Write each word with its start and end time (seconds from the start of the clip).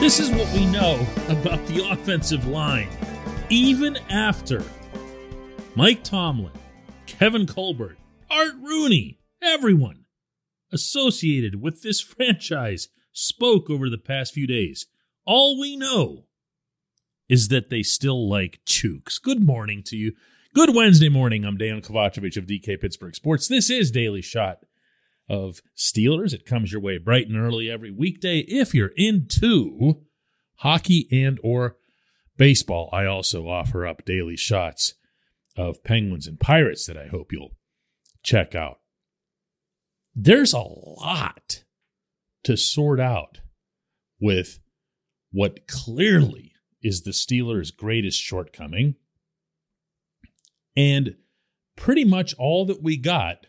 This 0.00 0.20
is 0.20 0.30
what 0.30 0.50
we 0.54 0.64
know 0.64 1.04
about 1.28 1.66
the 1.66 1.84
offensive 1.90 2.46
line. 2.46 2.88
Even 3.50 3.96
after 4.08 4.62
Mike 5.74 6.04
Tomlin, 6.04 6.52
Kevin 7.06 7.48
Colbert, 7.48 7.98
Art 8.30 8.54
Rooney, 8.62 9.18
everyone 9.42 10.04
associated 10.72 11.60
with 11.60 11.82
this 11.82 12.00
franchise 12.00 12.86
spoke 13.12 13.68
over 13.68 13.90
the 13.90 13.98
past 13.98 14.32
few 14.32 14.46
days, 14.46 14.86
all 15.26 15.58
we 15.60 15.76
know 15.76 16.26
is 17.28 17.48
that 17.48 17.68
they 17.68 17.82
still 17.82 18.30
like 18.30 18.60
Chuks. 18.64 19.20
Good 19.20 19.44
morning 19.44 19.82
to 19.86 19.96
you. 19.96 20.12
Good 20.54 20.76
Wednesday 20.76 21.08
morning. 21.08 21.44
I'm 21.44 21.58
Dejan 21.58 21.84
Kovacevic 21.84 22.36
of 22.36 22.46
DK 22.46 22.80
Pittsburgh 22.80 23.16
Sports. 23.16 23.48
This 23.48 23.68
is 23.68 23.90
Daily 23.90 24.22
Shot 24.22 24.60
of 25.28 25.60
Steelers. 25.76 26.32
It 26.32 26.46
comes 26.46 26.72
your 26.72 26.80
way 26.80 26.98
bright 26.98 27.28
and 27.28 27.36
early 27.36 27.70
every 27.70 27.90
weekday 27.90 28.38
if 28.40 28.74
you're 28.74 28.92
into 28.96 30.02
hockey 30.56 31.08
and 31.12 31.38
or 31.42 31.76
baseball. 32.36 32.88
I 32.92 33.04
also 33.04 33.48
offer 33.48 33.86
up 33.86 34.04
daily 34.04 34.36
shots 34.36 34.94
of 35.56 35.84
Penguins 35.84 36.26
and 36.26 36.40
Pirates 36.40 36.86
that 36.86 36.96
I 36.96 37.08
hope 37.08 37.32
you'll 37.32 37.56
check 38.22 38.54
out. 38.54 38.78
There's 40.14 40.52
a 40.52 40.60
lot 40.60 41.64
to 42.44 42.56
sort 42.56 43.00
out 43.00 43.38
with 44.20 44.60
what 45.30 45.66
clearly 45.66 46.52
is 46.82 47.02
the 47.02 47.10
Steelers' 47.10 47.76
greatest 47.76 48.20
shortcoming. 48.20 48.94
And 50.76 51.16
pretty 51.76 52.04
much 52.04 52.34
all 52.38 52.64
that 52.66 52.82
we 52.82 52.96
got 52.96 53.47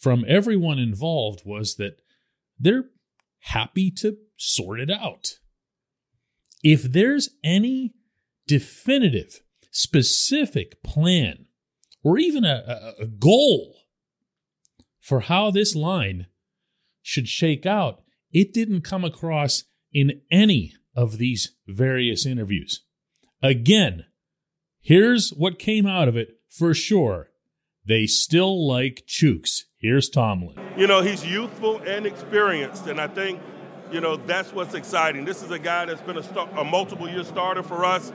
from 0.00 0.24
everyone 0.28 0.78
involved 0.78 1.42
was 1.44 1.76
that 1.76 2.00
they're 2.58 2.90
happy 3.40 3.90
to 3.90 4.16
sort 4.36 4.80
it 4.80 4.90
out. 4.90 5.38
If 6.62 6.82
there's 6.82 7.30
any 7.44 7.94
definitive, 8.46 9.40
specific 9.70 10.82
plan 10.82 11.46
or 12.02 12.18
even 12.18 12.44
a, 12.44 12.94
a, 12.98 13.06
goal 13.06 13.76
for 15.00 15.20
how 15.20 15.50
this 15.50 15.74
line 15.74 16.26
should 17.02 17.28
shake 17.28 17.66
out, 17.66 18.02
it 18.32 18.52
didn't 18.52 18.82
come 18.82 19.04
across 19.04 19.64
in 19.92 20.20
any 20.30 20.74
of 20.94 21.18
these 21.18 21.54
various 21.66 22.26
interviews. 22.26 22.82
Again, 23.42 24.06
here's 24.80 25.30
what 25.30 25.58
came 25.58 25.86
out 25.86 26.08
of 26.08 26.16
it 26.16 26.40
for 26.48 26.74
sure. 26.74 27.27
They 27.88 28.06
still 28.06 28.68
like 28.68 29.04
Chuks. 29.06 29.62
Here's 29.78 30.10
Tomlin. 30.10 30.54
You 30.76 30.86
know, 30.86 31.00
he's 31.00 31.24
youthful 31.24 31.78
and 31.78 32.04
experienced, 32.04 32.86
and 32.86 33.00
I 33.00 33.06
think, 33.06 33.40
you 33.90 34.02
know, 34.02 34.16
that's 34.16 34.52
what's 34.52 34.74
exciting. 34.74 35.24
This 35.24 35.42
is 35.42 35.50
a 35.50 35.58
guy 35.58 35.86
that's 35.86 36.02
been 36.02 36.18
a, 36.18 36.22
star- 36.22 36.50
a 36.50 36.64
multiple 36.64 37.08
year 37.08 37.24
starter 37.24 37.62
for 37.62 37.86
us, 37.86 38.12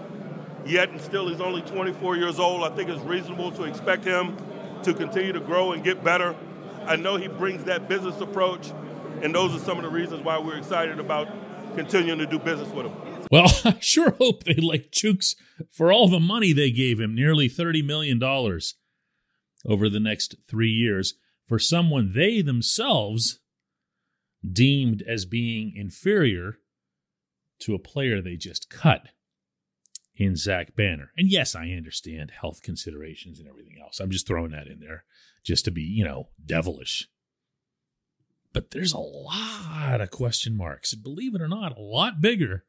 yet 0.64 0.90
and 0.90 1.02
still 1.02 1.28
he's 1.28 1.42
only 1.42 1.64
24 1.64 2.18
years 2.18 2.38
old. 2.38 2.64
I 2.64 2.70
think 2.76 2.88
it's 2.88 3.02
reasonable 3.02 3.52
to 3.54 3.64
expect 3.64 4.06
him 4.06 4.38
to 4.84 4.94
continue 4.94 5.34
to 5.34 5.40
grow 5.40 5.72
and 5.72 5.84
get 5.84 6.04
better. 6.04 6.36
I 6.86 6.96
know 6.96 7.16
he 7.16 7.28
brings 7.28 7.64
that 7.64 7.90
business 7.90 8.22
approach, 8.22 8.72
and 9.24 9.34
those 9.34 9.56
are 9.56 9.60
some 9.66 9.78
of 9.78 9.84
the 9.84 9.90
reasons 9.90 10.24
why 10.24 10.38
we're 10.38 10.58
excited 10.58 11.00
about 11.00 11.28
continuing 11.76 12.20
to 12.20 12.28
do 12.28 12.38
business 12.38 12.70
with 12.70 12.86
him. 12.86 13.26
Well, 13.32 13.48
I 13.66 13.78
sure 13.80 14.12
hope 14.12 14.44
they 14.44 14.54
like 14.54 14.92
Chuks 14.92 15.36
for 15.72 15.92
all 15.92 16.10
the 16.10 16.20
money 16.20 16.54
they 16.54 16.70
gave 16.70 17.00
him, 17.00 17.16
nearly 17.16 17.50
$30 17.50 17.84
million 17.84 18.20
over 19.66 19.90
the 19.90 20.00
next 20.00 20.36
three 20.48 20.72
years, 20.72 21.16
for 21.48 21.60
someone 21.60 22.14
they 22.14 22.42
themselves 22.42 23.40
deemed 24.50 25.04
as 25.08 25.26
being 25.26 25.74
inferior 25.76 26.58
to 27.60 27.74
a 27.74 27.80
player 27.80 28.22
they 28.22 28.36
just 28.36 28.70
cut 28.70 29.10
in 30.16 30.36
Zach 30.36 30.76
Banner. 30.76 31.12
And 31.18 31.30
yes, 31.30 31.56
I 31.56 31.70
understand 31.72 32.32
health 32.40 32.62
considerations 32.62 33.40
and 33.40 33.48
everything 33.48 33.78
else. 33.82 34.00
I'm 34.00 34.12
just 34.12 34.28
throwing 34.28 34.52
that 34.52 34.68
in 34.68 34.80
there 34.80 35.06
just 35.44 35.66
to 35.66 35.72
be, 35.72 35.82
you 35.82 36.04
know, 36.04 36.30
devilish. 36.46 37.08
But 38.54 38.72
there's 38.72 38.94
a 38.94 39.00
lot 39.00 40.00
of 40.00 40.12
question 40.12 40.56
marks. 40.56 40.94
Believe 40.94 41.34
it 41.34 41.42
or 41.42 41.48
not, 41.48 41.78
a 41.78 41.82
lot 41.82 42.22
bigger 42.22 42.66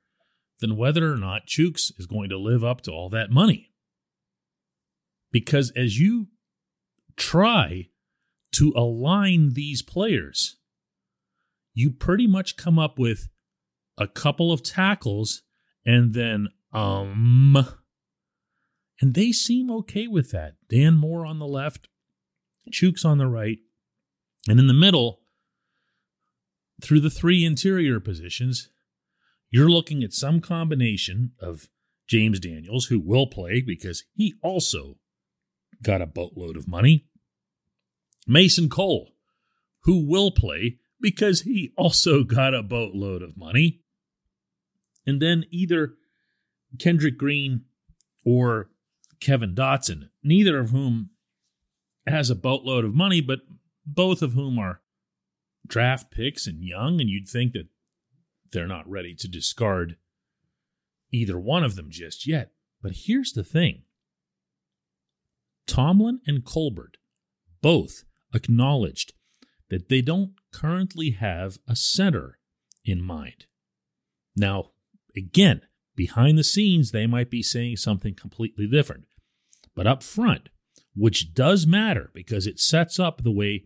than 0.61 0.77
whether 0.77 1.13
or 1.13 1.19
not 1.19 1.47
Chuks 1.47 1.93
is 1.99 2.07
going 2.07 2.31
to 2.31 2.39
live 2.39 2.65
up 2.65 2.81
to 2.83 2.91
all 2.91 3.11
that 3.11 3.31
money. 3.31 3.73
Because 5.31 5.73
as 5.77 5.99
you 5.99 6.29
try 7.17 7.89
to 8.53 8.73
align 8.77 9.55
these 9.55 9.83
players, 9.83 10.57
you 11.75 11.91
pretty 11.91 12.27
much 12.27 12.57
come 12.57 12.79
up 12.79 12.99
with 12.99 13.29
a 13.99 14.07
couple 14.07 14.53
of 14.53 14.63
tackles 14.63 15.43
and 15.85 16.15
then, 16.15 16.49
um, 16.73 17.57
and 19.01 19.15
they 19.15 19.33
seem 19.33 19.71
okay 19.71 20.07
with 20.07 20.31
that. 20.31 20.55
Dan 20.69 20.97
Moore 20.97 21.27
on 21.27 21.39
the 21.39 21.47
left, 21.47 21.89
Chuks 22.71 23.05
on 23.05 23.19
the 23.19 23.27
right, 23.27 23.59
and 24.49 24.59
in 24.59 24.67
the 24.67 24.75
middle, 24.75 25.21
through 26.83 27.01
the 27.01 27.11
three 27.11 27.45
interior 27.45 28.01
positions, 28.01 28.71
you're 29.51 29.71
looking 29.71 30.03
at 30.03 30.13
some 30.13 30.41
combination 30.41 31.33
of 31.41 31.69
James 32.09 32.41
Daniels, 32.41 32.87
who 32.87 33.01
will 33.01 33.27
play 33.27 33.61
because 33.61 34.05
he 34.15 34.35
also 34.43 34.97
got 35.85 36.03
a 36.03 36.07
boatload 36.07 36.57
of 36.57 36.67
money, 36.67 37.07
Mason 38.27 38.69
Cole, 38.69 39.11
who 39.85 40.05
will 40.05 40.31
play 40.31 40.79
because 41.01 41.43
he 41.43 41.73
also 41.77 42.25
got 42.25 42.55
a 42.55 42.63
boatload 42.63 43.23
of 43.23 43.37
money, 43.37 43.83
and 45.07 45.21
then 45.21 45.45
either 45.51 45.95
Kendrick 46.79 47.19
Green 47.19 47.65
or 48.25 48.71
Kevin 49.21 49.55
Dotson, 49.55 50.09
neither 50.23 50.59
of 50.59 50.71
whom 50.71 51.11
has 52.07 52.31
a 52.31 52.35
boatload 52.35 52.85
of 52.85 52.95
money, 52.95 53.21
but 53.21 53.41
both 53.87 54.23
of 54.23 54.33
whom 54.33 54.59
are 54.59 54.81
draft 55.67 56.11
picks 56.11 56.47
and 56.47 56.63
young, 56.63 57.01
and 57.01 57.09
you'd 57.09 57.29
think 57.29 57.53
that 57.53 57.69
they're 58.53 58.67
not 58.67 58.89
ready 58.89 59.15
to 59.15 59.29
discard 59.29 59.97
either 61.11 61.39
one 61.39 61.65
of 61.65 61.77
them 61.77 61.91
just 61.91 62.27
yet. 62.27 62.53
But 62.83 62.93
here's 63.07 63.33
the 63.33 63.45
thing 63.45 63.83
Tomlin 65.67 66.21
and 66.27 66.45
Colbert 66.45 66.97
both 67.63 68.05
acknowledged 68.35 69.15
that 69.71 69.89
they 69.89 70.03
don't 70.03 70.33
currently 70.53 71.11
have 71.11 71.59
a 71.67 71.75
center 71.75 72.39
in 72.85 73.03
mind. 73.03 73.47
Now, 74.37 74.71
again, 75.17 75.63
behind 75.97 76.39
the 76.39 76.45
scenes, 76.45 76.91
they 76.91 77.07
might 77.07 77.31
be 77.31 77.43
saying 77.43 77.77
something 77.77 78.15
completely 78.15 78.67
different. 78.67 79.05
But 79.75 79.87
up 79.87 80.03
front, 80.03 80.49
which 80.95 81.35
does 81.35 81.67
matter 81.67 82.11
because 82.15 82.47
it 82.47 82.61
sets 82.61 82.99
up 82.99 83.23
the 83.23 83.31
way 83.31 83.65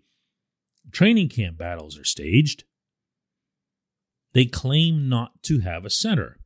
training 0.93 1.29
camp 1.29 1.59
battles 1.59 1.99
are 1.99 2.05
staged, 2.05 2.65
they 4.33 4.47
claim 4.47 5.09
not 5.09 5.43
to 5.45 5.61
have 5.61 5.85
a 5.85 5.91
center. 5.91 6.39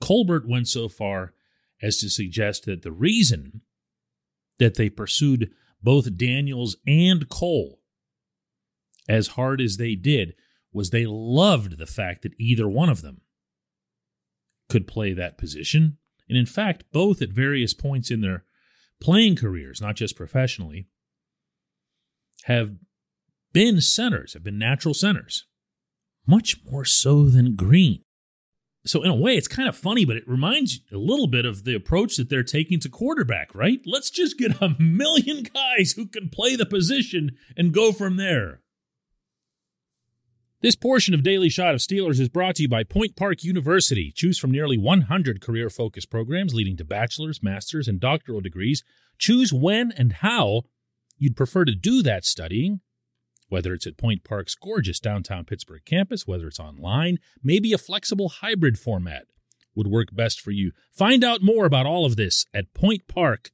Colbert 0.00 0.48
went 0.48 0.68
so 0.68 0.88
far 0.88 1.34
as 1.82 1.98
to 1.98 2.08
suggest 2.08 2.64
that 2.64 2.82
the 2.82 2.92
reason 2.92 3.62
that 4.58 4.74
they 4.74 4.88
pursued 4.88 5.50
both 5.82 6.16
Daniels 6.16 6.76
and 6.86 7.28
Cole 7.28 7.80
as 9.08 9.28
hard 9.28 9.60
as 9.60 9.76
they 9.76 9.94
did 9.94 10.34
was 10.72 10.90
they 10.90 11.06
loved 11.06 11.78
the 11.78 11.86
fact 11.86 12.22
that 12.22 12.34
either 12.38 12.68
one 12.68 12.88
of 12.88 13.02
them 13.02 13.20
could 14.68 14.86
play 14.86 15.12
that 15.12 15.38
position. 15.38 15.98
And 16.28 16.36
in 16.36 16.46
fact, 16.46 16.84
both 16.92 17.22
at 17.22 17.30
various 17.30 17.72
points 17.72 18.10
in 18.10 18.20
their 18.20 18.44
playing 19.00 19.36
careers, 19.36 19.80
not 19.80 19.96
just 19.96 20.16
professionally, 20.16 20.88
have 22.44 22.76
been 23.52 23.80
centers, 23.80 24.34
have 24.34 24.42
been 24.42 24.58
natural 24.58 24.92
centers, 24.92 25.46
much 26.26 26.62
more 26.64 26.84
so 26.84 27.26
than 27.26 27.54
Green. 27.54 28.02
So, 28.86 29.02
in 29.02 29.10
a 29.10 29.16
way, 29.16 29.36
it's 29.36 29.48
kind 29.48 29.68
of 29.68 29.76
funny, 29.76 30.04
but 30.04 30.16
it 30.16 30.28
reminds 30.28 30.76
you 30.76 30.96
a 30.96 30.98
little 30.98 31.26
bit 31.26 31.44
of 31.44 31.64
the 31.64 31.74
approach 31.74 32.16
that 32.16 32.28
they're 32.28 32.42
taking 32.42 32.78
to 32.80 32.88
quarterback, 32.88 33.54
right? 33.54 33.80
Let's 33.84 34.10
just 34.10 34.38
get 34.38 34.62
a 34.62 34.76
million 34.78 35.42
guys 35.42 35.92
who 35.92 36.06
can 36.06 36.28
play 36.28 36.56
the 36.56 36.66
position 36.66 37.36
and 37.56 37.74
go 37.74 37.92
from 37.92 38.16
there. 38.16 38.60
This 40.62 40.76
portion 40.76 41.14
of 41.14 41.22
Daily 41.22 41.48
Shot 41.50 41.74
of 41.74 41.80
Steelers 41.80 42.18
is 42.18 42.28
brought 42.28 42.56
to 42.56 42.62
you 42.62 42.68
by 42.68 42.82
Point 42.82 43.14
Park 43.14 43.44
University. 43.44 44.10
Choose 44.10 44.38
from 44.38 44.50
nearly 44.50 44.78
100 44.78 45.40
career 45.40 45.68
focused 45.68 46.10
programs 46.10 46.54
leading 46.54 46.76
to 46.78 46.84
bachelor's, 46.84 47.42
master's, 47.42 47.88
and 47.88 48.00
doctoral 48.00 48.40
degrees. 48.40 48.82
Choose 49.18 49.52
when 49.52 49.92
and 49.92 50.14
how 50.14 50.62
you'd 51.18 51.36
prefer 51.36 51.64
to 51.64 51.74
do 51.74 52.02
that 52.02 52.24
studying 52.24 52.80
whether 53.48 53.72
it's 53.74 53.86
at 53.86 53.96
Point 53.96 54.24
Park's 54.24 54.54
gorgeous 54.54 55.00
downtown 55.00 55.44
Pittsburgh 55.44 55.84
campus, 55.84 56.26
whether 56.26 56.46
it's 56.48 56.60
online, 56.60 57.18
maybe 57.42 57.72
a 57.72 57.78
flexible 57.78 58.28
hybrid 58.28 58.78
format 58.78 59.26
would 59.74 59.86
work 59.86 60.08
best 60.12 60.40
for 60.40 60.50
you. 60.50 60.72
Find 60.92 61.22
out 61.22 61.42
more 61.42 61.66
about 61.66 61.86
all 61.86 62.04
of 62.06 62.16
this 62.16 62.46
at 62.52 62.72
pointpark.edu. 62.74 63.50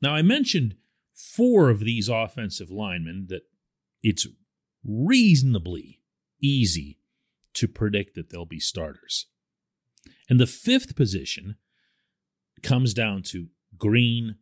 Now, 0.00 0.14
I 0.14 0.22
mentioned 0.22 0.76
four 1.14 1.70
of 1.70 1.80
these 1.80 2.08
offensive 2.08 2.70
linemen 2.70 3.26
that 3.28 3.42
it's 4.02 4.26
reasonably 4.84 6.00
easy 6.40 6.98
to 7.54 7.66
predict 7.66 8.14
that 8.14 8.30
they'll 8.30 8.44
be 8.44 8.60
starters. 8.60 9.26
And 10.28 10.38
the 10.38 10.46
fifth 10.46 10.94
position 10.94 11.56
comes 12.62 12.94
down 12.94 13.22
to 13.24 13.48
Green 13.76 14.36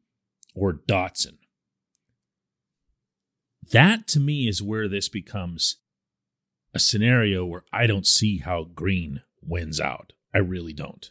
or 0.55 0.75
Dotson. 0.75 1.39
That 3.73 4.07
to 4.09 4.21
me 4.21 4.49
is 4.49 4.63
where 4.63 4.89
this 4.89 5.09
becomes 5.09 5.77
a 6.75 6.79
scenario 6.79 7.45
where 7.45 7.65
I 7.73 7.87
don't 7.87 8.07
see 8.07 8.39
how 8.39 8.65
Green 8.65 9.23
wins 9.43 9.81
out. 9.81 10.13
I 10.35 10.39
really 10.39 10.73
don't. 10.73 11.11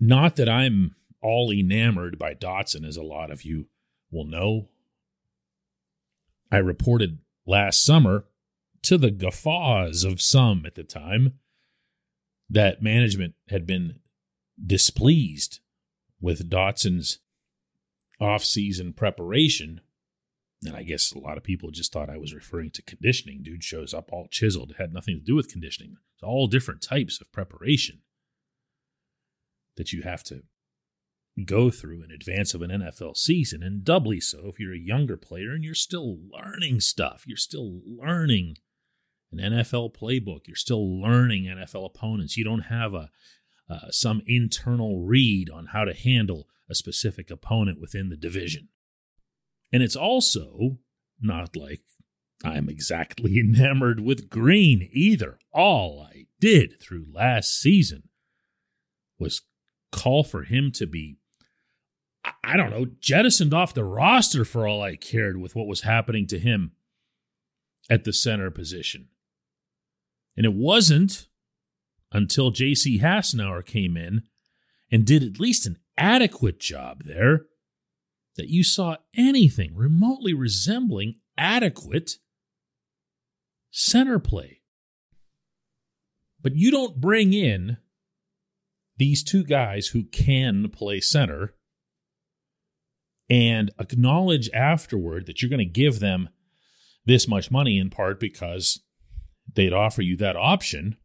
Not 0.00 0.36
that 0.36 0.48
I'm 0.48 0.94
all 1.22 1.52
enamored 1.52 2.18
by 2.18 2.34
Dotson, 2.34 2.86
as 2.86 2.96
a 2.96 3.02
lot 3.02 3.30
of 3.30 3.42
you 3.42 3.68
will 4.10 4.24
know. 4.24 4.68
I 6.50 6.58
reported 6.58 7.18
last 7.46 7.84
summer 7.84 8.24
to 8.82 8.96
the 8.96 9.10
guffaws 9.10 10.04
of 10.04 10.22
some 10.22 10.64
at 10.64 10.74
the 10.74 10.84
time 10.84 11.38
that 12.48 12.82
management 12.82 13.34
had 13.48 13.66
been 13.66 14.00
displeased 14.64 15.60
with 16.20 16.48
Dotson's 16.48 17.18
off-season 18.20 18.92
preparation. 18.92 19.80
And 20.66 20.76
I 20.76 20.82
guess 20.82 21.12
a 21.12 21.18
lot 21.18 21.36
of 21.36 21.44
people 21.44 21.70
just 21.70 21.92
thought 21.92 22.10
I 22.10 22.18
was 22.18 22.34
referring 22.34 22.70
to 22.72 22.82
conditioning. 22.82 23.42
Dude 23.42 23.62
shows 23.62 23.94
up 23.94 24.10
all 24.12 24.26
chiseled. 24.30 24.72
It 24.72 24.76
had 24.78 24.92
nothing 24.92 25.16
to 25.16 25.24
do 25.24 25.36
with 25.36 25.48
conditioning. 25.48 25.96
It's 26.14 26.22
all 26.22 26.48
different 26.48 26.82
types 26.82 27.20
of 27.20 27.30
preparation 27.30 28.00
that 29.76 29.92
you 29.92 30.02
have 30.02 30.24
to 30.24 30.42
go 31.44 31.70
through 31.70 32.02
in 32.02 32.10
advance 32.10 32.54
of 32.54 32.62
an 32.62 32.70
NFL 32.70 33.16
season, 33.16 33.62
and 33.62 33.84
doubly 33.84 34.20
so 34.20 34.44
if 34.46 34.58
you're 34.58 34.74
a 34.74 34.78
younger 34.78 35.16
player 35.16 35.52
and 35.52 35.62
you're 35.62 35.74
still 35.74 36.18
learning 36.32 36.80
stuff. 36.80 37.24
You're 37.26 37.36
still 37.36 37.82
learning 37.86 38.56
an 39.30 39.38
NFL 39.38 39.94
playbook. 39.94 40.46
You're 40.46 40.56
still 40.56 41.00
learning 41.00 41.44
NFL 41.44 41.86
opponents. 41.86 42.36
You 42.36 42.44
don't 42.44 42.62
have 42.62 42.94
a 42.94 43.10
uh, 43.68 43.90
some 43.90 44.22
internal 44.26 45.04
read 45.04 45.50
on 45.50 45.66
how 45.66 45.84
to 45.84 45.92
handle 45.92 46.46
a 46.70 46.74
specific 46.74 47.30
opponent 47.30 47.80
within 47.80 48.08
the 48.08 48.16
division. 48.16 48.68
And 49.72 49.82
it's 49.82 49.96
also 49.96 50.78
not 51.20 51.56
like 51.56 51.80
I'm 52.44 52.68
exactly 52.68 53.38
enamored 53.40 54.00
with 54.00 54.30
Green 54.30 54.88
either. 54.92 55.38
All 55.52 56.08
I 56.12 56.26
did 56.40 56.80
through 56.80 57.06
last 57.12 57.60
season 57.60 58.04
was 59.18 59.42
call 59.92 60.24
for 60.24 60.42
him 60.42 60.70
to 60.72 60.86
be, 60.86 61.16
I 62.44 62.56
don't 62.56 62.70
know, 62.70 62.86
jettisoned 63.00 63.54
off 63.54 63.74
the 63.74 63.84
roster 63.84 64.44
for 64.44 64.66
all 64.66 64.82
I 64.82 64.96
cared 64.96 65.38
with 65.38 65.54
what 65.56 65.66
was 65.66 65.82
happening 65.82 66.26
to 66.28 66.38
him 66.38 66.72
at 67.88 68.04
the 68.04 68.12
center 68.12 68.50
position. 68.50 69.08
And 70.36 70.44
it 70.44 70.52
wasn't 70.52 71.28
until 72.12 72.50
J.C. 72.50 72.98
Hassenauer 72.98 73.64
came 73.64 73.96
in 73.96 74.22
and 74.90 75.06
did 75.06 75.22
at 75.22 75.40
least 75.40 75.66
an 75.66 75.78
adequate 75.96 76.60
job 76.60 77.04
there 77.04 77.46
that 78.36 78.48
you 78.48 78.62
saw 78.62 78.96
anything 79.16 79.74
remotely 79.74 80.34
resembling 80.34 81.16
adequate 81.36 82.12
center 83.70 84.18
play. 84.18 84.60
But 86.40 86.54
you 86.54 86.70
don't 86.70 87.00
bring 87.00 87.32
in 87.32 87.78
these 88.96 89.22
two 89.22 89.44
guys 89.44 89.88
who 89.88 90.04
can 90.04 90.68
play 90.70 91.00
center 91.00 91.54
and 93.28 93.70
acknowledge 93.78 94.48
afterward 94.54 95.26
that 95.26 95.42
you're 95.42 95.50
going 95.50 95.58
to 95.58 95.64
give 95.64 96.00
them 96.00 96.28
this 97.04 97.26
much 97.28 97.50
money 97.50 97.78
in 97.78 97.90
part 97.90 98.20
because 98.20 98.80
they'd 99.54 99.72
offer 99.72 100.02
you 100.02 100.16
that 100.16 100.36
option 100.36 100.96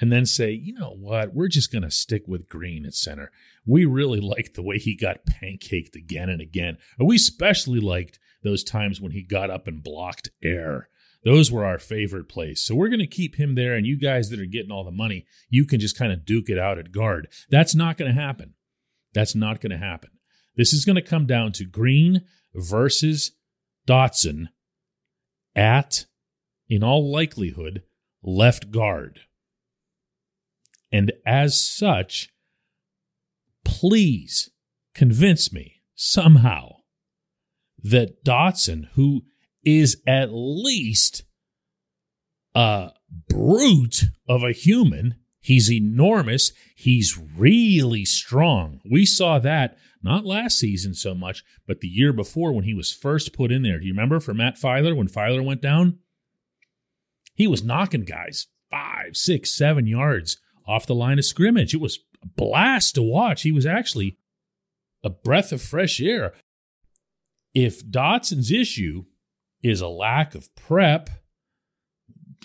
and 0.00 0.12
then 0.12 0.26
say, 0.26 0.50
you 0.50 0.74
know 0.74 0.94
what, 0.98 1.34
we're 1.34 1.48
just 1.48 1.72
going 1.72 1.82
to 1.82 1.90
stick 1.90 2.24
with 2.26 2.48
Green 2.48 2.84
at 2.84 2.94
center. 2.94 3.30
We 3.66 3.84
really 3.84 4.20
liked 4.36 4.54
the 4.54 4.62
way 4.62 4.78
he 4.78 4.96
got 4.96 5.26
pancaked 5.26 5.94
again 5.94 6.28
and 6.28 6.40
again. 6.40 6.78
We 6.98 7.16
especially 7.16 7.80
liked 7.80 8.18
those 8.42 8.62
times 8.62 9.00
when 9.00 9.12
he 9.12 9.22
got 9.22 9.50
up 9.50 9.66
and 9.66 9.82
blocked 9.82 10.30
air. 10.42 10.88
Those 11.24 11.50
were 11.50 11.64
our 11.64 11.78
favorite 11.78 12.28
plays. 12.28 12.62
So 12.62 12.74
we're 12.74 12.88
going 12.88 13.00
to 13.00 13.06
keep 13.06 13.34
him 13.34 13.56
there. 13.56 13.74
And 13.74 13.84
you 13.84 13.98
guys 13.98 14.30
that 14.30 14.38
are 14.38 14.46
getting 14.46 14.70
all 14.70 14.84
the 14.84 14.92
money, 14.92 15.26
you 15.48 15.64
can 15.64 15.80
just 15.80 15.98
kind 15.98 16.12
of 16.12 16.24
duke 16.24 16.48
it 16.48 16.58
out 16.58 16.78
at 16.78 16.92
guard. 16.92 17.28
That's 17.50 17.74
not 17.74 17.96
going 17.96 18.14
to 18.14 18.20
happen. 18.20 18.54
That's 19.12 19.34
not 19.34 19.60
going 19.60 19.72
to 19.72 19.78
happen. 19.78 20.10
This 20.56 20.72
is 20.72 20.84
going 20.84 20.96
to 20.96 21.02
come 21.02 21.26
down 21.26 21.52
to 21.52 21.64
Green 21.64 22.22
versus 22.54 23.32
Dotson 23.88 24.48
at 25.56 26.06
in 26.68 26.82
all 26.82 27.10
likelihood, 27.10 27.82
left 28.22 28.70
guard. 28.70 29.20
And 30.92 31.12
as 31.24 31.60
such, 31.60 32.30
please 33.64 34.50
convince 34.94 35.52
me 35.52 35.82
somehow 35.94 36.76
that 37.82 38.24
Dotson, 38.24 38.88
who 38.94 39.22
is 39.64 40.00
at 40.06 40.28
least 40.32 41.24
a 42.54 42.90
brute 43.28 44.04
of 44.28 44.42
a 44.42 44.52
human, 44.52 45.16
he's 45.40 45.70
enormous, 45.70 46.52
he's 46.74 47.18
really 47.36 48.04
strong. 48.04 48.80
We 48.88 49.04
saw 49.04 49.38
that 49.40 49.76
not 50.02 50.24
last 50.24 50.58
season 50.58 50.94
so 50.94 51.14
much, 51.14 51.42
but 51.66 51.80
the 51.80 51.88
year 51.88 52.12
before 52.12 52.52
when 52.52 52.64
he 52.64 52.74
was 52.74 52.92
first 52.92 53.32
put 53.32 53.50
in 53.50 53.62
there. 53.62 53.80
Do 53.80 53.86
you 53.86 53.92
remember 53.92 54.20
for 54.20 54.32
Matt 54.32 54.56
Feiler 54.56 54.96
when 54.96 55.08
Feiler 55.08 55.44
went 55.44 55.60
down? 55.60 55.98
He 57.34 57.46
was 57.46 57.64
knocking 57.64 58.04
guys 58.04 58.46
five, 58.70 59.16
six, 59.16 59.52
seven 59.52 59.86
yards 59.86 60.38
off 60.66 60.86
the 60.86 60.94
line 60.94 61.18
of 61.18 61.24
scrimmage. 61.24 61.74
It 61.74 61.80
was 61.80 61.98
a 62.22 62.26
blast 62.26 62.94
to 62.96 63.02
watch. 63.02 63.42
He 63.42 63.52
was 63.52 63.66
actually 63.66 64.18
a 65.04 65.10
breath 65.10 65.52
of 65.52 65.62
fresh 65.62 66.00
air. 66.00 66.32
If 67.54 67.86
Dotson's 67.88 68.50
issue 68.50 69.04
is 69.62 69.80
a 69.80 69.88
lack 69.88 70.34
of 70.34 70.54
prep, 70.54 71.10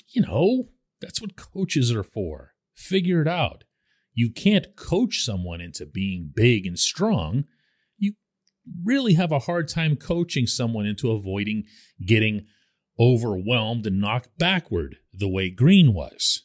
you 0.09 0.21
know, 0.21 0.69
that's 1.01 1.21
what 1.21 1.35
coaches 1.35 1.91
are 1.91 2.03
for. 2.03 2.53
Figure 2.73 3.21
it 3.21 3.27
out. 3.27 3.63
You 4.13 4.29
can't 4.29 4.75
coach 4.75 5.23
someone 5.23 5.61
into 5.61 5.85
being 5.85 6.31
big 6.33 6.65
and 6.65 6.77
strong. 6.77 7.45
You 7.97 8.13
really 8.83 9.13
have 9.13 9.31
a 9.31 9.39
hard 9.39 9.67
time 9.67 9.95
coaching 9.95 10.45
someone 10.45 10.85
into 10.85 11.11
avoiding 11.11 11.63
getting 12.05 12.45
overwhelmed 12.99 13.87
and 13.87 13.99
knocked 13.99 14.37
backward 14.37 14.97
the 15.13 15.29
way 15.29 15.49
Green 15.49 15.93
was. 15.93 16.43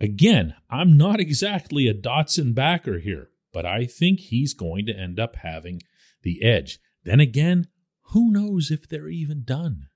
Again, 0.00 0.54
I'm 0.68 0.96
not 0.96 1.20
exactly 1.20 1.86
a 1.86 1.94
Dotson 1.94 2.54
backer 2.54 2.98
here, 2.98 3.30
but 3.52 3.64
I 3.64 3.86
think 3.86 4.20
he's 4.20 4.52
going 4.52 4.86
to 4.86 4.92
end 4.92 5.20
up 5.20 5.36
having 5.36 5.82
the 6.22 6.42
edge. 6.42 6.80
Then 7.04 7.20
again, 7.20 7.68
who 8.08 8.32
knows 8.32 8.70
if 8.70 8.88
they're 8.88 9.08
even 9.08 9.44
done? 9.44 9.88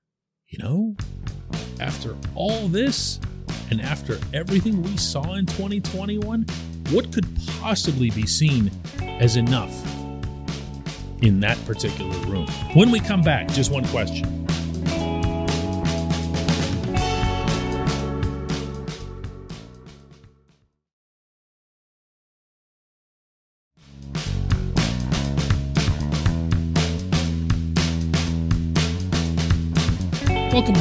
You 0.47 0.59
know, 0.59 0.95
after 1.79 2.15
all 2.33 2.67
this 2.67 3.19
and 3.69 3.81
after 3.81 4.17
everything 4.33 4.81
we 4.81 4.95
saw 4.95 5.33
in 5.33 5.45
2021, 5.45 6.45
what 6.91 7.11
could 7.13 7.27
possibly 7.59 8.09
be 8.09 8.25
seen 8.25 8.71
as 9.01 9.35
enough 9.35 9.73
in 11.21 11.41
that 11.41 11.63
particular 11.65 12.17
room? 12.25 12.47
When 12.73 12.89
we 12.89 12.99
come 12.99 13.21
back, 13.21 13.49
just 13.49 13.69
one 13.69 13.85
question. 13.87 14.48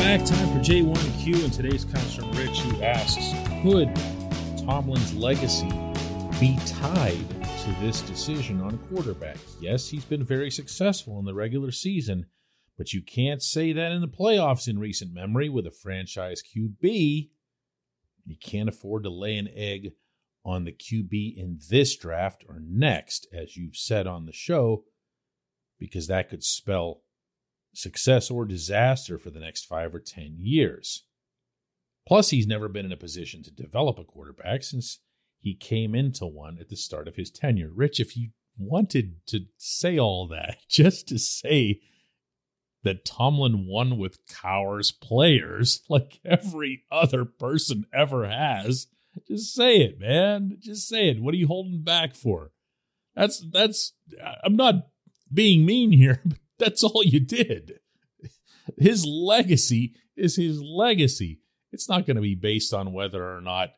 Back. 0.09 0.25
Time 0.25 0.49
for 0.49 0.61
J1Q, 0.61 1.45
and 1.45 1.53
today's 1.53 1.85
comes 1.85 2.15
from 2.15 2.33
Rich, 2.33 2.61
who 2.61 2.83
asks 2.83 3.35
Could 3.61 3.95
Tomlin's 4.65 5.13
legacy 5.13 5.69
be 6.41 6.59
tied 6.65 7.29
to 7.45 7.77
this 7.83 8.01
decision 8.01 8.63
on 8.63 8.79
quarterback? 8.89 9.37
Yes, 9.61 9.91
he's 9.91 10.07
been 10.07 10.25
very 10.25 10.51
successful 10.51 11.19
in 11.19 11.27
the 11.27 11.35
regular 11.35 11.71
season, 11.71 12.25
but 12.79 12.95
you 12.95 13.03
can't 13.03 13.43
say 13.43 13.75
that 13.75 13.93
in 13.93 14.01
the 14.01 14.09
playoffs 14.09 14.67
in 14.67 14.79
recent 14.79 15.13
memory 15.13 15.51
with 15.51 15.67
a 15.67 15.71
franchise 15.71 16.43
QB. 16.43 17.29
You 18.25 18.37
can't 18.43 18.71
afford 18.71 19.03
to 19.03 19.11
lay 19.11 19.37
an 19.37 19.51
egg 19.55 19.93
on 20.43 20.65
the 20.65 20.73
QB 20.73 21.37
in 21.37 21.59
this 21.69 21.95
draft 21.95 22.47
or 22.49 22.63
next, 22.67 23.27
as 23.31 23.59
you've 23.59 23.77
said 23.77 24.07
on 24.07 24.25
the 24.25 24.33
show, 24.33 24.85
because 25.79 26.07
that 26.07 26.31
could 26.31 26.43
spell 26.43 27.03
success 27.79 28.29
or 28.29 28.45
disaster 28.45 29.19
for 29.19 29.31
the 29.31 29.39
next 29.39 29.65
five 29.65 29.95
or 29.95 30.01
10 30.01 30.37
years. 30.39 31.05
Plus, 32.07 32.31
he's 32.31 32.47
never 32.47 32.69
been 32.69 32.87
in 32.87 32.93
a 32.93 32.97
position 32.97 33.43
to 33.45 33.51
develop 33.51 33.99
a 33.99 34.05
quarterback 34.05 34.65
since 34.65 34.99
he 35.39 35.55
came 35.55 35.95
into 35.95 36.27
one 36.27 36.59
at 36.59 36.69
the 36.69 36.77
start 36.77 37.07
of 37.07 37.15
his 37.15 37.31
tenure. 37.31 37.71
Rich, 37.73 38.01
if 38.01 38.17
you 38.17 38.31
wanted 38.59 39.25
to 39.29 39.47
say 39.57 39.97
all 39.97 40.27
that, 40.29 40.57
just 40.69 41.07
to 41.09 41.19
say 41.19 41.81
that 42.83 43.05
Tomlin 43.05 43.67
won 43.67 43.97
with 43.97 44.27
Cowher's 44.27 44.91
players 44.91 45.83
like 45.89 46.19
every 46.25 46.83
other 46.91 47.25
person 47.25 47.87
ever 47.93 48.29
has. 48.29 48.89
Just 49.29 49.55
say 49.55 49.77
it, 49.79 50.01
man. 50.01 50.57
Just 50.61 50.89
say 50.89 51.11
it. 51.11 51.21
What 51.21 51.35
are 51.35 51.39
you 51.39 51.47
holding 51.47 51.83
back 51.83 52.15
for? 52.15 52.51
That's 53.15 53.45
that's 53.53 53.93
I'm 54.45 54.57
not 54.57 54.89
being 55.33 55.67
mean 55.67 55.93
here, 55.93 56.23
but 56.25 56.39
that's 56.59 56.83
all 56.85 57.03
you 57.05 57.21
did. 57.21 57.81
His 58.77 59.05
legacy 59.07 59.95
is 60.17 60.37
his 60.37 60.61
legacy. 60.61 61.41
It's 61.73 61.89
not 61.89 62.07
going 62.07 62.17
to 62.17 62.23
be 62.23 62.35
based 62.35 62.75
on 62.75 62.93
whether 62.93 63.37
or 63.37 63.41
not 63.41 63.71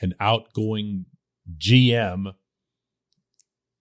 an 0.00 0.14
outgoing 0.20 1.06
GM 1.56 2.34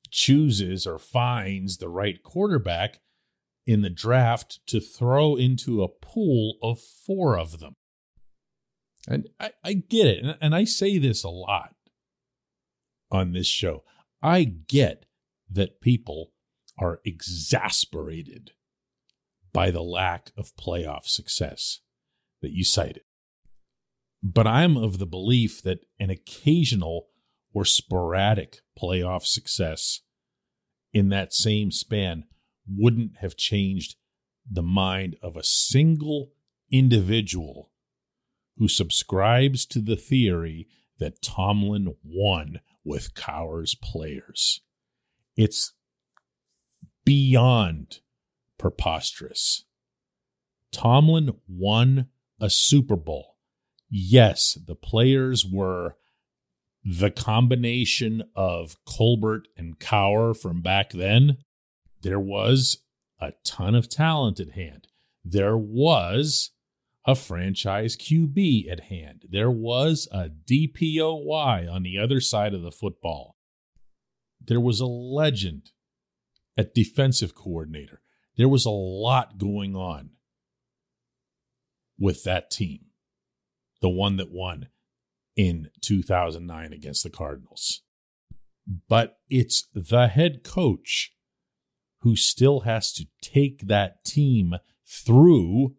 chooses 0.09 0.85
or 0.85 0.99
finds 0.99 1.77
the 1.77 1.89
right 1.89 2.21
quarterback 2.21 2.99
in 3.65 3.81
the 3.81 3.89
draft 3.89 4.59
to 4.67 4.79
throw 4.79 5.35
into 5.35 5.81
a 5.81 5.87
pool 5.87 6.57
of 6.61 6.79
four 6.79 7.37
of 7.37 7.59
them. 7.59 7.75
And 9.07 9.29
I, 9.39 9.51
I 9.63 9.73
get 9.73 10.07
it. 10.07 10.37
And 10.41 10.53
I 10.53 10.63
say 10.65 10.97
this 10.97 11.23
a 11.23 11.29
lot 11.29 11.75
on 13.11 13.33
this 13.33 13.47
show. 13.47 13.83
I 14.21 14.43
get 14.43 15.05
that 15.49 15.81
people 15.81 16.31
are 16.77 16.99
exasperated 17.05 18.51
by 19.51 19.69
the 19.69 19.83
lack 19.83 20.31
of 20.35 20.55
playoff 20.55 21.05
success 21.05 21.79
that 22.41 22.51
you 22.51 22.63
cited. 22.63 23.03
But 24.21 24.47
I'm 24.47 24.77
of 24.77 24.99
the 24.99 25.05
belief 25.05 25.61
that 25.63 25.85
an 25.99 26.09
occasional 26.09 27.07
or 27.53 27.65
sporadic 27.65 28.61
playoff 28.79 29.25
success 29.25 30.01
in 30.91 31.09
that 31.09 31.33
same 31.33 31.71
span 31.71 32.23
wouldn't 32.67 33.17
have 33.17 33.35
changed 33.35 33.95
the 34.49 34.63
mind 34.63 35.17
of 35.21 35.35
a 35.35 35.43
single 35.43 36.31
individual 36.71 37.71
who 38.57 38.67
subscribes 38.67 39.65
to 39.65 39.79
the 39.79 39.95
theory 39.95 40.67
that 40.99 41.21
Tomlin 41.21 41.95
won 42.03 42.59
with 42.83 43.13
Cowher's 43.13 43.75
players. 43.75 44.61
It's 45.35 45.73
beyond 47.05 47.99
preposterous. 48.57 49.65
Tomlin 50.71 51.31
won 51.47 52.07
a 52.39 52.49
Super 52.49 52.95
Bowl. 52.95 53.37
Yes, 53.89 54.57
the 54.65 54.75
players 54.75 55.45
were 55.45 55.97
the 56.83 57.11
combination 57.11 58.23
of 58.35 58.77
Colbert 58.85 59.47
and 59.55 59.79
Cowher 59.79 60.35
from 60.35 60.61
back 60.61 60.91
then. 60.91 61.37
There 62.01 62.19
was 62.19 62.79
a 63.19 63.33
ton 63.45 63.75
of 63.75 63.89
talent 63.89 64.39
at 64.39 64.51
hand. 64.51 64.87
There 65.23 65.57
was 65.57 66.51
a 67.05 67.15
franchise 67.15 67.95
QB 67.95 68.71
at 68.71 68.81
hand. 68.81 69.25
There 69.29 69.51
was 69.51 70.07
a 70.11 70.29
DPOY 70.29 71.71
on 71.71 71.83
the 71.83 71.97
other 71.97 72.19
side 72.19 72.53
of 72.53 72.61
the 72.61 72.71
football. 72.71 73.37
There 74.41 74.59
was 74.59 74.79
a 74.79 74.85
legend 74.85 75.71
at 76.57 76.73
defensive 76.73 77.35
coordinator. 77.35 78.01
There 78.37 78.49
was 78.49 78.65
a 78.65 78.71
lot 78.71 79.37
going 79.37 79.75
on 79.75 80.11
with 81.99 82.23
that 82.23 82.49
team, 82.49 82.85
the 83.81 83.89
one 83.89 84.17
that 84.17 84.31
won 84.31 84.69
in 85.35 85.69
2009 85.81 86.73
against 86.73 87.03
the 87.03 87.09
Cardinals. 87.09 87.81
But 88.87 89.19
it's 89.29 89.67
the 89.73 90.07
head 90.07 90.43
coach 90.43 91.13
who 91.99 92.15
still 92.15 92.61
has 92.61 92.91
to 92.93 93.07
take 93.21 93.67
that 93.67 94.03
team 94.03 94.55
through, 94.85 95.75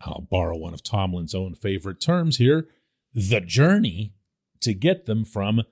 I'll 0.00 0.26
borrow 0.30 0.56
one 0.56 0.74
of 0.74 0.82
Tomlin's 0.82 1.34
own 1.34 1.54
favorite 1.54 2.00
terms 2.00 2.36
here, 2.36 2.68
the 3.12 3.40
journey 3.40 4.14
to 4.60 4.72
get 4.72 5.06
them 5.06 5.24
from 5.24 5.62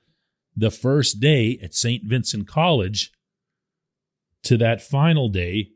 the 0.56 0.70
first 0.70 1.20
day 1.20 1.58
at 1.62 1.74
St. 1.74 2.04
Vincent 2.04 2.48
College 2.48 3.12
to 4.44 4.56
that 4.58 4.82
final 4.82 5.28
day 5.28 5.70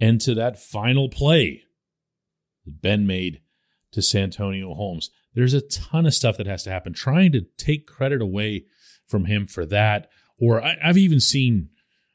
and 0.00 0.20
to 0.20 0.34
that 0.34 0.58
final 0.58 1.08
play 1.08 1.62
that 2.64 2.80
Ben 2.80 3.06
made 3.06 3.40
to 3.92 4.02
Santonio 4.02 4.74
Holmes. 4.74 5.10
There's 5.34 5.54
a 5.54 5.60
ton 5.60 6.06
of 6.06 6.14
stuff 6.14 6.36
that 6.36 6.46
has 6.46 6.62
to 6.64 6.70
happen. 6.70 6.92
Trying 6.92 7.32
to 7.32 7.46
take 7.56 7.86
credit 7.86 8.20
away 8.20 8.66
from 9.06 9.26
him 9.26 9.46
for 9.46 9.66
that, 9.66 10.08
or 10.38 10.62
I, 10.62 10.76
I've 10.82 10.98
even 10.98 11.20
seen, 11.20 11.70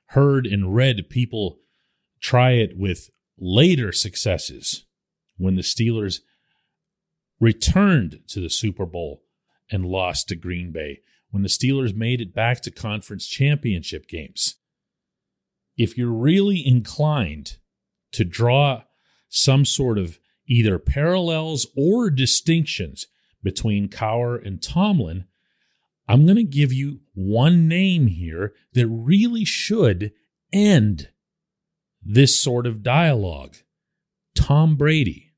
heard, 0.07 0.45
and 0.45 0.75
read 0.75 1.09
people 1.09 1.59
try 2.19 2.51
it 2.51 2.77
with 2.77 3.09
later 3.37 3.91
successes 3.91 4.85
when 5.37 5.55
the 5.55 5.61
Steelers 5.61 6.19
returned 7.39 8.21
to 8.27 8.39
the 8.39 8.49
Super 8.49 8.85
Bowl 8.85 9.21
and 9.71 9.85
lost 9.85 10.27
to 10.27 10.35
Green 10.35 10.71
Bay, 10.71 11.01
when 11.29 11.43
the 11.43 11.49
Steelers 11.49 11.95
made 11.95 12.21
it 12.21 12.33
back 12.33 12.61
to 12.61 12.71
conference 12.71 13.27
championship 13.27 14.07
games. 14.07 14.55
If 15.77 15.97
you're 15.97 16.11
really 16.11 16.65
inclined 16.65 17.57
to 18.13 18.25
draw 18.25 18.83
some 19.29 19.65
sort 19.65 19.97
of 19.97 20.19
either 20.47 20.79
parallels 20.79 21.67
or 21.75 22.09
distinctions 22.09 23.05
between 23.43 23.89
Cowher 23.89 24.43
and 24.43 24.61
Tomlin, 24.61 25.25
I'm 26.07 26.25
going 26.25 26.37
to 26.37 26.43
give 26.43 26.73
you 26.73 27.01
one 27.13 27.67
name 27.67 28.07
here 28.07 28.53
that 28.73 28.87
really 28.87 29.45
should 29.45 30.13
end 30.51 31.09
this 32.01 32.41
sort 32.41 32.65
of 32.65 32.81
dialogue 32.83 33.57
Tom 34.35 34.77
Brady. 34.77 35.33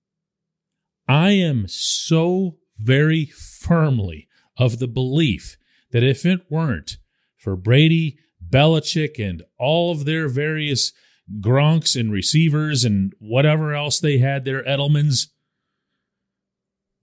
I 1.08 1.32
am 1.32 1.68
so 1.68 2.58
very 2.78 3.26
firmly 3.26 4.28
of 4.58 4.78
the 4.78 4.88
belief 4.88 5.58
that 5.92 6.04
if 6.04 6.26
it 6.26 6.52
weren't 6.52 6.98
for 7.36 7.56
Brady, 7.56 8.20
Belichick, 8.50 9.20
and 9.20 9.44
all 9.58 9.92
of 9.92 10.06
their 10.06 10.28
various 10.28 10.92
Gronks 11.40 12.00
and 12.00 12.12
receivers 12.12 12.84
and 12.84 13.14
whatever 13.20 13.74
else 13.74 14.00
they 14.00 14.18
had 14.18 14.46
there, 14.46 14.64
Edelmans, 14.64 15.28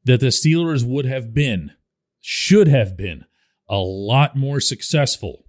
that 0.04 0.20
the 0.20 0.26
Steelers 0.26 0.84
would 0.84 1.04
have 1.06 1.32
been, 1.32 1.72
should 2.20 2.68
have 2.68 2.96
been, 2.96 3.24
a 3.68 3.78
lot 3.78 4.36
more 4.36 4.60
successful 4.60 5.44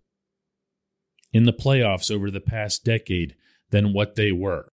in 1.32 1.46
the 1.46 1.54
playoffs 1.54 2.12
over 2.12 2.32
the 2.32 2.40
past 2.40 2.84
decade 2.84 3.36
than 3.70 3.94
what 3.94 4.16
they 4.16 4.32
were. 4.32 4.72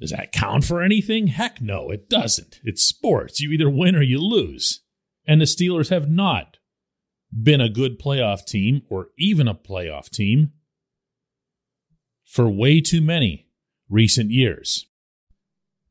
Does 0.00 0.10
that 0.10 0.32
count 0.32 0.64
for 0.64 0.82
anything? 0.82 1.28
Heck 1.28 1.60
no, 1.60 1.90
it 1.90 2.08
doesn't. 2.08 2.60
It's 2.64 2.82
sports. 2.82 3.40
You 3.40 3.50
either 3.50 3.70
win 3.70 3.96
or 3.96 4.02
you 4.02 4.20
lose. 4.20 4.80
And 5.26 5.40
the 5.40 5.46
Steelers 5.46 5.88
have 5.90 6.08
not 6.08 6.58
been 7.32 7.60
a 7.60 7.68
good 7.68 7.98
playoff 7.98 8.44
team 8.44 8.82
or 8.88 9.08
even 9.18 9.48
a 9.48 9.54
playoff 9.54 10.10
team 10.10 10.52
for 12.26 12.50
way 12.50 12.80
too 12.80 13.00
many 13.00 13.46
recent 13.88 14.30
years. 14.30 14.86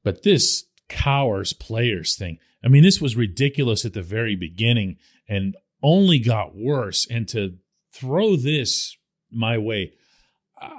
But 0.03 0.23
this 0.23 0.65
Cowher's 0.87 1.53
players 1.53 2.15
thing, 2.15 2.37
I 2.63 2.67
mean, 2.67 2.83
this 2.83 3.01
was 3.01 3.15
ridiculous 3.15 3.85
at 3.85 3.93
the 3.93 4.01
very 4.01 4.35
beginning 4.35 4.97
and 5.27 5.55
only 5.81 6.19
got 6.19 6.55
worse. 6.55 7.07
And 7.09 7.27
to 7.29 7.57
throw 7.93 8.35
this 8.35 8.95
my 9.31 9.57
way, 9.57 9.93
uh, 10.61 10.69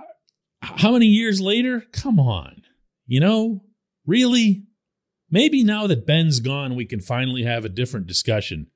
how 0.61 0.93
many 0.93 1.07
years 1.07 1.41
later? 1.41 1.85
Come 1.93 2.21
on. 2.21 2.63
You 3.07 3.21
know, 3.21 3.65
really? 4.05 4.65
Maybe 5.31 5.65
now 5.65 5.87
that 5.87 6.07
Ben's 6.07 6.41
gone, 6.41 6.77
we 6.77 6.85
can 6.85 7.01
finally 7.01 7.43
have 7.43 7.65
a 7.65 7.69
different 7.69 8.07
discussion 8.07 8.69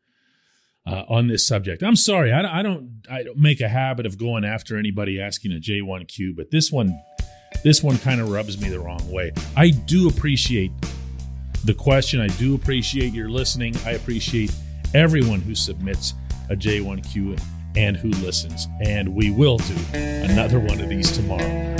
uh, 0.87 1.05
on 1.09 1.27
this 1.29 1.47
subject. 1.47 1.83
I'm 1.83 1.97
sorry, 1.97 2.33
I, 2.33 2.61
I, 2.61 2.63
don't 2.63 3.03
I 3.11 3.23
don't 3.23 3.39
make 3.39 3.61
a 3.61 3.69
habit 3.69 4.07
of 4.07 4.19
going 4.19 4.45
after 4.45 4.77
anybody 4.77 5.21
asking 5.21 5.53
a 5.53 5.61
J1Q, 5.61 6.37
but 6.37 6.51
this 6.51 6.73
one 6.73 6.99
this 7.65 7.83
one 7.83 7.99
kind 7.99 8.21
of 8.21 8.31
rubs 8.31 8.61
me 8.61 8.69
the 8.69 8.81
wrong 8.81 9.11
way. 9.11 9.33
I 9.57 9.71
do 9.71 10.09
appreciate 10.09 10.71
the 11.65 11.75
question. 11.75 12.21
I 12.21 12.29
do 12.29 12.55
appreciate 12.55 13.13
your 13.13 13.29
listening. 13.29 13.77
I 13.85 13.93
appreciate 13.93 14.53
everyone 14.95 15.41
who 15.41 15.55
submits 15.55 16.15
a 16.49 16.57
J1Q 16.57 17.41
and 17.77 17.97
who 17.97 18.11
listens. 18.25 18.67
And 18.81 19.15
we 19.15 19.31
will 19.31 19.59
do 19.59 19.77
another 19.95 20.59
one 20.59 20.81
of 20.81 20.89
these 20.89 21.13
tomorrow. 21.13 21.80